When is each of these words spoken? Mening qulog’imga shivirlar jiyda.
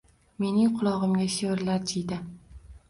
Mening 0.43 0.71
qulog’imga 0.79 1.29
shivirlar 1.37 1.87
jiyda. 1.95 2.21